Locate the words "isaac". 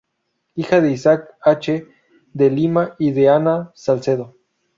0.93-1.29